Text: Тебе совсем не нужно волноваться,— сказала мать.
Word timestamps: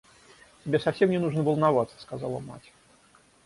Тебе 0.65 0.79
совсем 0.79 1.11
не 1.11 1.19
нужно 1.19 1.43
волноваться,— 1.43 1.95
сказала 2.01 2.39
мать. 2.39 2.71